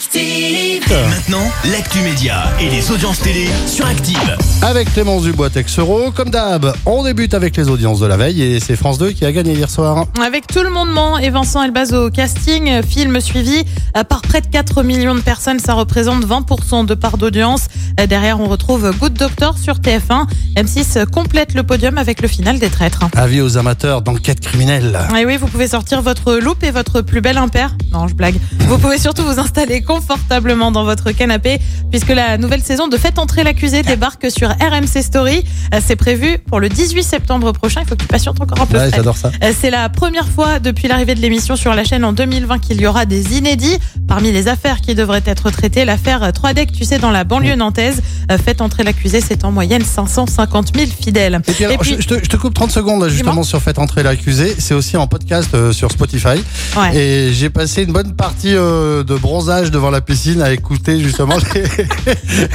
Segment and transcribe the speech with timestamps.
[0.00, 0.82] Active.
[0.90, 4.16] Et maintenant, l'actu média et les audiences télé sur Active.
[4.62, 8.60] Avec Clémence Dubois Texero, comme d'hab, on débute avec les audiences de la veille et
[8.60, 10.06] c'est France 2 qui a gagné hier soir.
[10.24, 13.62] Avec tout le monde ment et Vincent Elbaz au casting, film suivi
[13.94, 17.66] euh, par près de 4 millions de personnes, ça représente 20% de part d'audience.
[18.00, 20.26] Euh, Derrière, on retrouve Good Doctor sur TF1.
[20.56, 23.04] M6 complète le podium avec le final des traîtres.
[23.16, 24.98] Avis aux amateurs d'enquête criminelle.
[25.18, 27.76] Et oui, vous pouvez sortir votre loupe et votre plus bel impair.
[27.92, 28.36] Non, je blague.
[28.60, 31.58] Vous pouvez surtout vous installer confortablement dans votre canapé
[31.90, 35.42] puisque la nouvelle saison de Faites entrer l'accusé débarque sur RMC Story.
[35.74, 37.80] Euh, C'est prévu pour le 18 septembre prochain.
[37.82, 38.78] Il faut que tu patientes encore un peu.
[38.78, 39.32] Ouais, j'adore ça.
[39.42, 42.80] Euh, C'est la première fois depuis l'arrivée de l'émission sur la chaîne en 2020 qu'il
[42.80, 43.78] y aura des inédits.
[44.06, 48.00] Parmi les affaires qui devraient être traitées, l'affaire 3DEC, tu sais, dans la banlieue nantaise.
[48.30, 51.40] Euh, Faites entrer l'accusé, c'est en moyenne 550 000 fidèles.
[51.48, 53.80] Et puis, alors, je, je te, je te coupe 30 secondes là, justement sur Faites
[53.80, 54.54] entrer l'accusé.
[54.58, 56.38] C'est aussi en podcast euh, sur Spotify.
[56.76, 56.96] Ouais.
[56.96, 61.36] Et j'ai passé une bonne partie euh, de bronzage devant la piscine à écouter justement
[61.54, 61.62] les,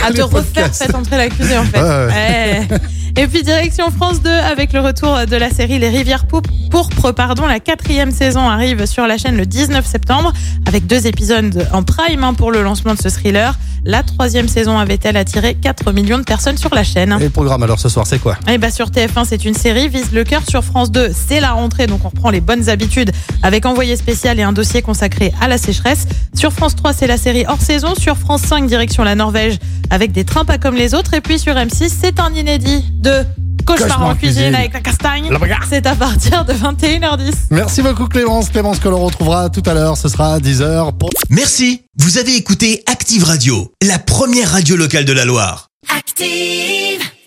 [0.03, 0.83] à les te refaire, podcasts.
[0.83, 1.81] faites entrer l'accusé en fait.
[1.81, 2.67] Ouais, Ouais.
[3.17, 7.13] Et puis direction France 2 avec le retour de la série Les Rivières Pou- Pourpres.
[7.13, 10.33] Pardon, la quatrième saison arrive sur la chaîne le 19 septembre
[10.65, 13.57] avec deux épisodes en prime hein, pour le lancement de ce thriller.
[13.87, 17.15] La troisième saison avait-elle attiré 4 millions de personnes sur la chaîne?
[17.21, 18.35] Et le programme alors ce soir, c'est quoi?
[18.51, 20.41] Et bah sur TF1, c'est une série, vise le cœur.
[20.49, 23.11] Sur France 2, c'est la rentrée, donc on reprend les bonnes habitudes
[23.43, 26.07] avec envoyé spécial et un dossier consacré à la sécheresse.
[26.33, 27.93] Sur France 3, c'est la série hors saison.
[27.95, 29.57] Sur France 5, direction la Norvège
[29.91, 31.13] avec des trains pas comme les autres.
[31.13, 33.23] Et puis sur M6, c'est un inédit de
[33.65, 34.55] Cauchemar, Cauchemar en cuisine, cuisine.
[34.55, 35.29] avec la castagne.
[35.31, 35.65] La bagarre.
[35.69, 37.33] C'est à partir de 21h10.
[37.51, 38.49] Merci beaucoup Clémence.
[38.49, 39.97] Clémence que l'on retrouvera tout à l'heure.
[39.97, 45.05] Ce sera à 10h pour Merci, vous avez écouté Active Radio, la première radio locale
[45.05, 45.67] de la Loire.
[45.95, 47.14] Active.